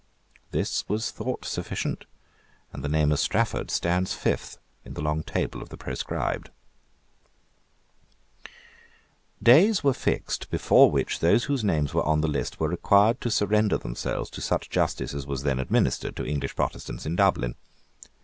[0.49, 2.05] This was thought sufficient,
[2.73, 6.49] and the name of Strafford stands fifth in the long table of the proscribed,
[9.43, 13.29] Days were fixed before which those whose names were on the list were required to
[13.29, 17.53] surrender themselves to such justice as was then administered to English Protestants in Dublin.